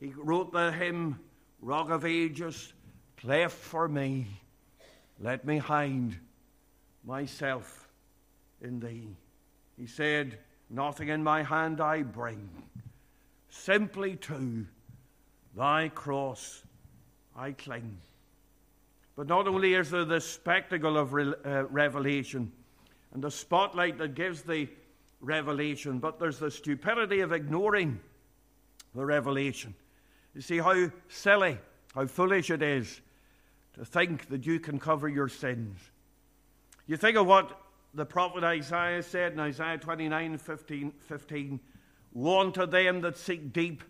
[0.00, 1.20] he wrote the hymn,
[1.60, 2.72] Rock of Ages,
[3.16, 4.26] cleft for me,
[5.20, 6.16] let me hide
[7.04, 7.83] myself
[8.64, 9.16] in thee.
[9.76, 10.38] He said,
[10.70, 12.48] Nothing in my hand I bring,
[13.50, 14.66] simply to
[15.54, 16.64] thy cross
[17.36, 17.98] I cling.
[19.14, 22.50] But not only is there the spectacle of re- uh, revelation
[23.12, 24.68] and the spotlight that gives the
[25.20, 28.00] revelation, but there's the stupidity of ignoring
[28.94, 29.74] the revelation.
[30.34, 31.58] You see how silly,
[31.94, 33.00] how foolish it is
[33.74, 35.78] to think that you can cover your sins.
[36.86, 37.60] You think of what
[37.94, 41.60] the prophet Isaiah said in Isaiah 29 15, 15
[42.12, 43.82] Woe unto them that seek deep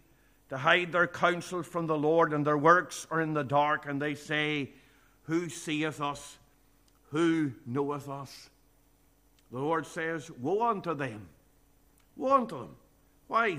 [0.48, 4.00] to hide their counsel from the Lord, and their works are in the dark, and
[4.00, 4.70] they say,
[5.24, 6.38] who seeth us?
[7.10, 8.50] Who knoweth us?
[9.50, 11.28] The Lord says, Woe unto them.
[12.16, 12.76] Woe unto them.
[13.28, 13.58] Why?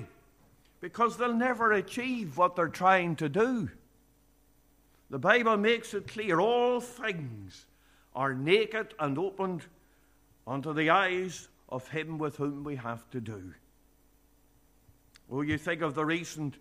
[0.79, 3.69] Because they'll never achieve what they're trying to do.
[5.10, 7.65] The Bible makes it clear all things
[8.15, 9.65] are naked and opened
[10.47, 13.53] unto the eyes of him with whom we have to do.
[15.31, 16.55] Oh, you think of the recent,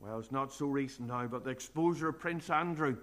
[0.00, 2.96] well, it's not so recent now, but the exposure of Prince Andrew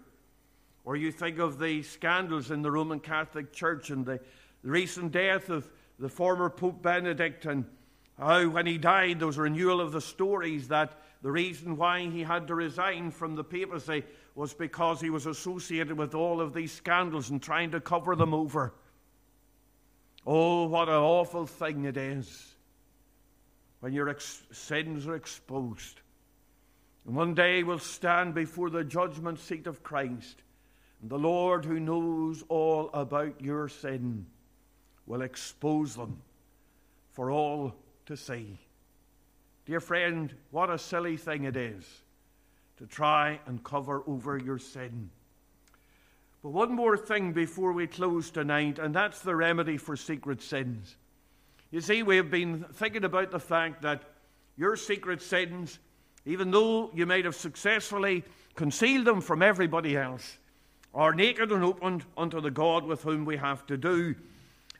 [0.85, 4.19] or you think of the scandals in the Roman Catholic Church and the,
[4.61, 5.69] recent death of
[5.99, 7.65] the former Pope Benedict and
[8.17, 12.09] how, when he died, there was a renewal of the stories that the reason why
[12.09, 16.53] he had to resign from the papacy was because he was associated with all of
[16.53, 18.73] these scandals and trying to cover them over.
[20.25, 22.55] Oh, what an awful thing it is
[23.79, 26.01] when your ex- sins are exposed.
[27.05, 30.41] And one day we'll stand before the judgment seat of Christ
[31.01, 34.25] and the Lord, who knows all about your sin,
[35.05, 36.21] will expose them
[37.11, 37.75] for all
[38.07, 38.57] to see.
[39.65, 41.85] Dear friend, what a silly thing it is
[42.77, 45.11] to try and cover over your sin.
[46.45, 50.95] But one more thing before we close tonight, and that's the remedy for secret sins.
[51.71, 54.03] You see, we have been thinking about the fact that
[54.55, 55.79] your secret sins,
[56.23, 60.37] even though you might have successfully concealed them from everybody else,
[60.93, 64.13] are naked and opened unto the God with whom we have to do.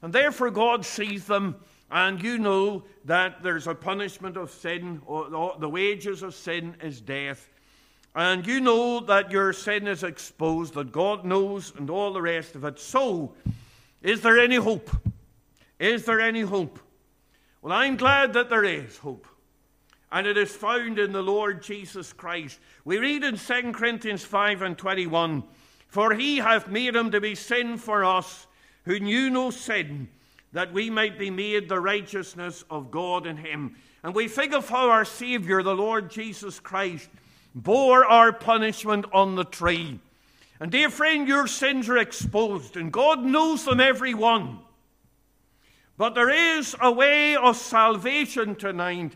[0.04, 1.56] And therefore, God sees them,
[1.89, 7.01] and you know that there's a punishment of sin, or the wages of sin is
[7.01, 7.49] death.
[8.15, 12.56] And you know that your sin is exposed, that God knows, and all the rest
[12.56, 12.80] of it.
[12.80, 13.34] So,
[14.01, 14.89] is there any hope?
[15.80, 16.80] Is there any hope?
[17.62, 19.28] Well, I'm glad that there is hope.
[20.12, 22.60] And it is found in the Lord Jesus Christ.
[22.86, 25.43] We read in 2 Corinthians 5 and 21
[25.95, 28.47] for he hath made him to be sin for us,
[28.84, 30.09] who knew no sin,
[30.51, 33.78] that we might be made the righteousness of God in him.
[34.03, 37.07] And we think of how our Savior, the Lord Jesus Christ,
[37.56, 39.99] bore our punishment on the tree.
[40.60, 44.60] And dear friend, your sins are exposed, and God knows them every one.
[45.97, 49.14] But there is a way of salvation tonight,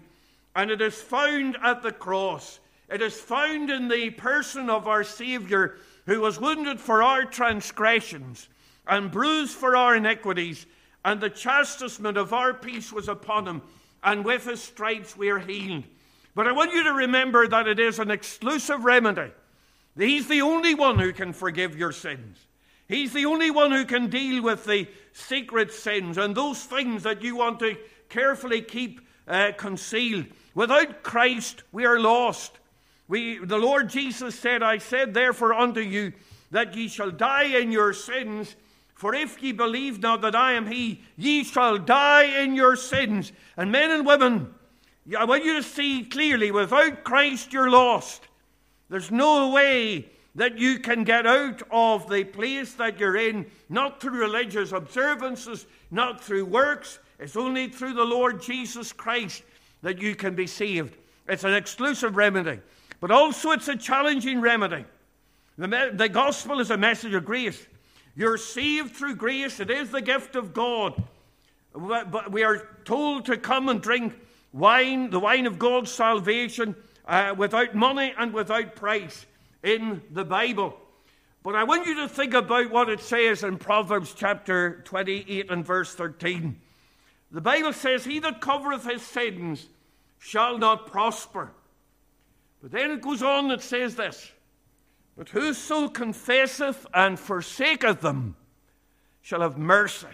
[0.56, 2.60] and it is found at the cross.
[2.90, 8.48] It is found in the person of our Savior, who was wounded for our transgressions
[8.88, 10.66] and bruised for our iniquities,
[11.06, 13.62] and the chastisement of our peace was upon him,
[14.04, 15.84] and with his stripes we are healed.
[16.40, 19.30] But I want you to remember that it is an exclusive remedy.
[19.98, 22.38] He's the only one who can forgive your sins.
[22.88, 27.22] He's the only one who can deal with the secret sins and those things that
[27.22, 27.76] you want to
[28.08, 30.28] carefully keep uh, concealed.
[30.56, 32.54] Without Christ, we are lost.
[33.10, 36.14] We, the Lord Jesus said, I said therefore unto you
[36.52, 38.56] that ye shall die in your sins.
[38.96, 43.34] For if ye believe not that I am He, ye shall die in your sins.
[43.58, 44.56] And men and women,
[45.18, 48.28] I want you to see clearly without Christ, you're lost.
[48.90, 54.00] There's no way that you can get out of the place that you're in, not
[54.00, 57.00] through religious observances, not through works.
[57.20, 59.44] It's only through the Lord Jesus Christ
[59.82, 60.96] that you can be saved.
[61.28, 62.60] It's an exclusive remedy,
[63.00, 64.86] but also it's a challenging remedy.
[65.58, 67.68] The, the gospel is a message of grace.
[68.16, 71.02] You're saved through grace, it is the gift of God.
[71.74, 74.14] But we are told to come and drink
[74.52, 76.76] wine, the wine of God's salvation,
[77.06, 79.26] uh, without money and without price
[79.64, 80.78] in the Bible.
[81.44, 85.66] But I want you to think about what it says in Proverbs chapter 28 and
[85.66, 86.60] verse 13.
[87.32, 89.68] The Bible says, He that covereth his sins
[90.18, 91.52] shall not prosper.
[92.62, 94.32] But then it goes on and says this
[95.18, 98.36] But whoso confesseth and forsaketh them
[99.22, 100.08] shall have mercy.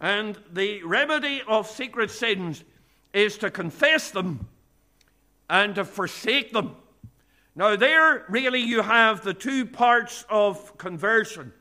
[0.00, 2.64] And the remedy of secret sins
[3.12, 4.48] is to confess them
[5.50, 6.76] and to forsake them.
[7.54, 11.52] Now, there really you have the two parts of conversion.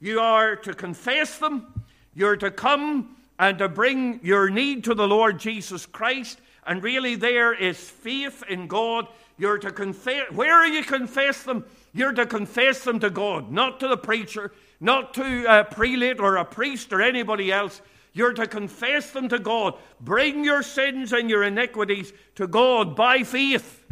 [0.00, 5.08] You are to confess them, you're to come and to bring your need to the
[5.08, 6.38] Lord Jesus Christ.
[6.66, 9.06] And really, there is faith in God.
[9.36, 10.30] You're to confess.
[10.30, 14.52] Where are you confess them, you're to confess them to God, not to the preacher,
[14.80, 17.80] not to a prelate or a priest or anybody else.
[18.14, 19.74] You're to confess them to God.
[20.00, 23.84] Bring your sins and your iniquities to God by faith.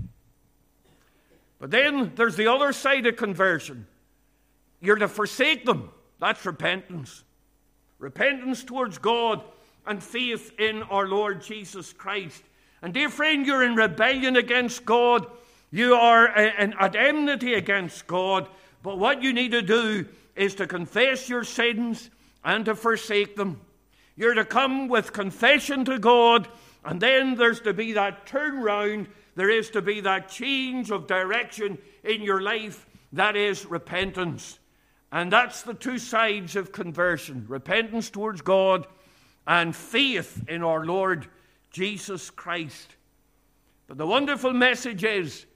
[1.59, 3.87] But then there's the other side of conversion.
[4.81, 5.91] You're to forsake them.
[6.18, 7.25] That's repentance
[8.03, 9.43] repentance towards God,
[9.87, 12.43] and faith in our Lord Jesus Christ.
[12.83, 15.27] And dear friend, you're in rebellion against God.
[15.70, 18.49] You are at enmity against God.
[18.83, 22.11] But what you need to do is to confess your sins
[22.45, 23.61] and to forsake them.
[24.16, 26.48] You're to come with confession to God,
[26.84, 29.06] and then there's to be that turnaround.
[29.34, 32.86] There is to be that change of direction in your life.
[33.12, 34.58] That is repentance.
[35.10, 38.86] And that's the two sides of conversion repentance towards God
[39.46, 41.26] and faith in our Lord
[41.70, 42.96] Jesus Christ.
[43.86, 45.46] But the wonderful message is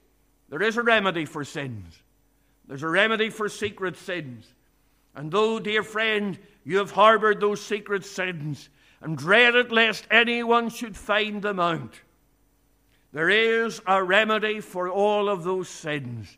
[0.49, 2.01] there is a remedy for sins,
[2.67, 4.53] there's a remedy for secret sins.
[5.15, 6.37] And though, dear friend,
[6.67, 8.67] you have harbored those secret sins
[8.99, 12.01] and dreaded lest anyone should find them out,
[13.13, 16.37] there is a remedy for all of those sins.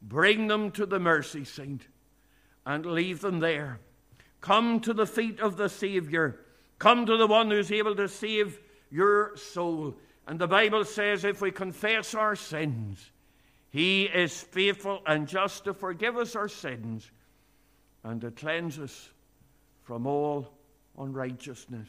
[0.00, 1.86] Bring them to the mercy seat
[2.64, 3.80] and leave them there.
[4.40, 6.40] Come to the feet of the Savior.
[6.78, 8.58] Come to the one who's able to save
[8.90, 9.94] your soul.
[10.26, 13.10] And the Bible says if we confess our sins,
[13.68, 17.10] he is faithful and just to forgive us our sins
[18.02, 19.10] and to cleanse us
[19.86, 20.52] from all
[20.98, 21.88] unrighteousness.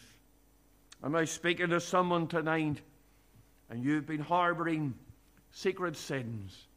[1.04, 2.82] Am I speaking to someone tonight
[3.70, 4.94] and you've been harboring
[5.52, 6.68] secret sins,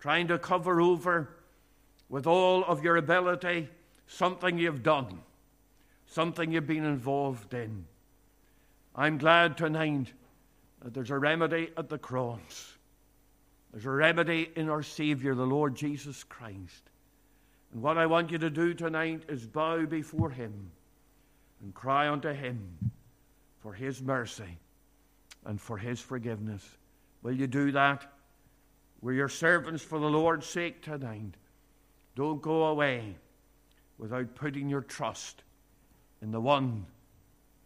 [0.00, 1.30] trying to cover over
[2.08, 3.68] with all of your ability
[4.08, 5.20] something you've done,
[6.06, 7.86] something you've been involved in.
[8.96, 10.12] I'm glad tonight
[10.82, 12.74] that there's a remedy at the cross.
[13.72, 16.90] There's a remedy in our Savior, the Lord Jesus Christ.
[17.74, 20.70] And what I want you to do tonight is bow before Him
[21.60, 22.78] and cry unto Him
[23.58, 24.58] for His mercy
[25.44, 26.64] and for His forgiveness.
[27.22, 28.12] Will you do that?
[29.02, 31.34] We're your servants for the Lord's sake tonight.
[32.14, 33.16] Don't go away
[33.98, 35.42] without putting your trust
[36.22, 36.86] in the one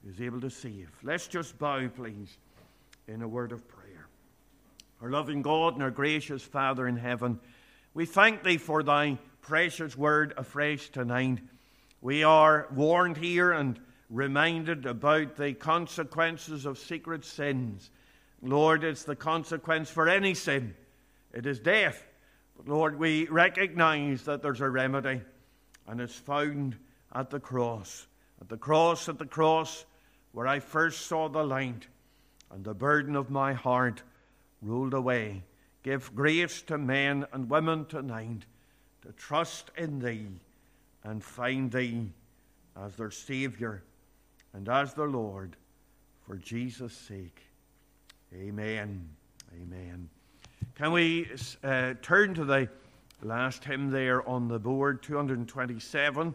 [0.03, 0.91] who's able to save.
[1.03, 2.39] Let's just bow, please,
[3.09, 4.07] in a word of prayer.
[5.03, 7.39] Our loving God and our gracious Father in heaven,
[7.93, 9.19] we thank Thee for Thy
[9.49, 11.39] precious word afresh tonight.
[12.03, 13.81] We are warned here and
[14.11, 17.91] reminded about the consequences of secret sins.
[18.43, 20.75] Lord, it's the consequence for any sin.
[21.33, 22.07] It is death.
[22.59, 25.23] But Lord, we recognize that there's a remedy,
[25.87, 26.77] and it's found
[27.15, 28.07] at the cross.
[28.43, 29.87] At the cross, at the cross,
[30.33, 31.87] where I first saw the light,
[32.51, 34.03] and the burden of my heart
[34.61, 35.43] rolled away.
[35.85, 38.45] Give grace to men and women tonight
[39.09, 40.29] to trust in Thee
[41.03, 42.13] and find Thee
[42.77, 43.83] as their Savior
[44.53, 45.57] and as their Lord,
[46.27, 47.41] for Jesus' sake.
[48.35, 49.09] Amen
[49.55, 50.09] Amen.
[50.75, 51.27] Can we
[51.65, 52.69] uh, turn to the
[53.23, 56.35] last hymn there on the board, 227?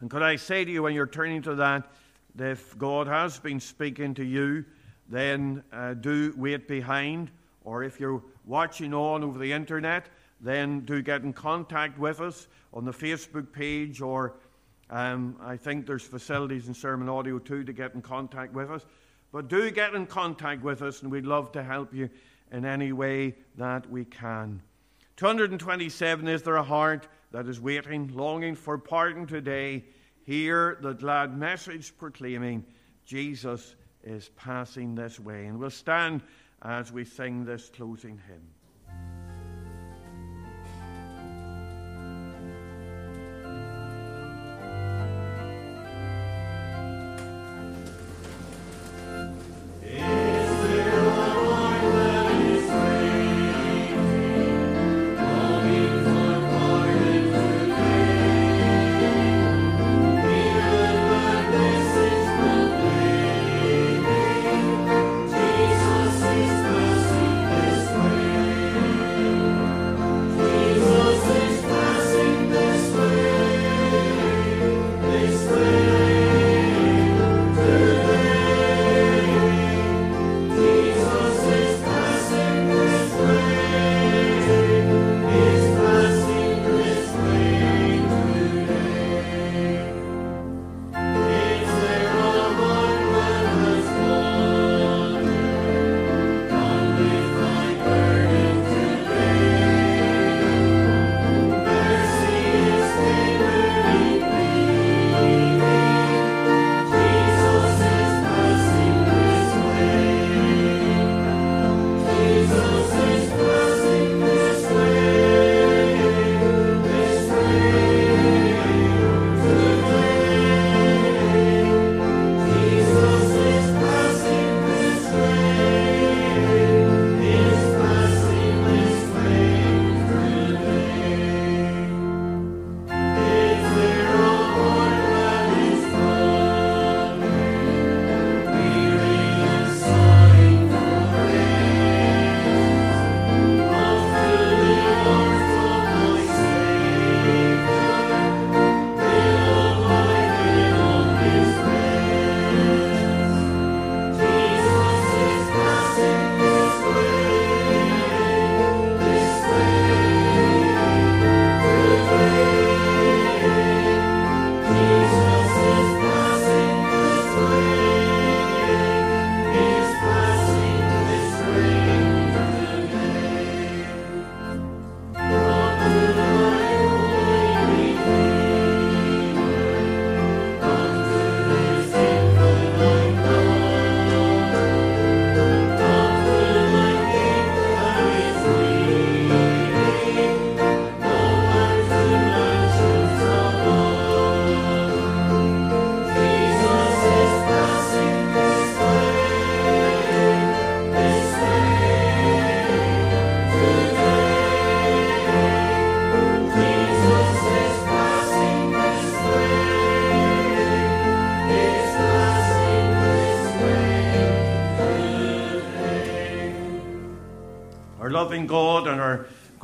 [0.00, 1.92] And could I say to you when you're turning to that,
[2.36, 4.64] that if God has been speaking to you,
[5.08, 7.30] then uh, do wait behind.
[7.64, 10.08] Or if you're watching on over the internet,
[10.42, 14.34] then do get in contact with us on the Facebook page, or
[14.90, 18.84] um, I think there's facilities in Sermon Audio too to get in contact with us.
[19.30, 22.10] But do get in contact with us, and we'd love to help you
[22.50, 24.60] in any way that we can.
[25.16, 29.84] 227 Is there a heart that is waiting, longing for pardon today?
[30.24, 32.64] Hear the glad message proclaiming
[33.04, 33.74] Jesus
[34.04, 35.46] is passing this way.
[35.46, 36.22] And we'll stand
[36.62, 38.51] as we sing this closing hymn.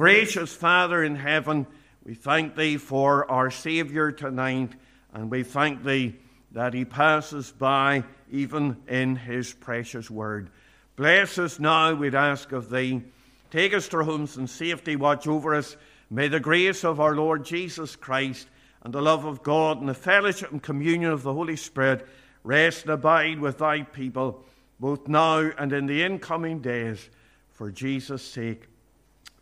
[0.08, 1.66] Gracious Father in heaven,
[2.02, 4.72] we thank Thee for our Saviour tonight,
[5.12, 6.16] and we thank Thee
[6.52, 10.48] that He passes by even in His precious word.
[10.96, 13.02] Bless us now, we'd ask of Thee.
[13.50, 15.76] Take us to our homes in safety, watch over us.
[16.08, 18.48] May the grace of our Lord Jesus Christ
[18.82, 22.08] and the love of God and the fellowship and communion of the Holy Spirit
[22.44, 24.42] rest and abide with Thy people,
[24.80, 27.10] both now and in the incoming days.
[27.50, 28.68] For Jesus' sake,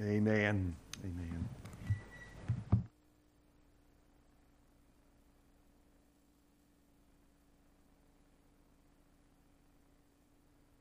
[0.01, 0.74] amen.
[1.05, 1.45] Amen.